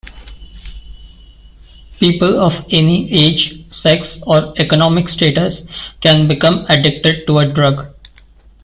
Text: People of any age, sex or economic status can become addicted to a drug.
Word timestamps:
People 1.99 2.39
of 2.39 2.65
any 2.71 3.11
age, 3.11 3.71
sex 3.71 4.17
or 4.25 4.51
economic 4.59 5.07
status 5.07 5.63
can 5.99 6.27
become 6.27 6.65
addicted 6.69 7.27
to 7.27 7.37
a 7.37 7.45
drug. 7.47 7.93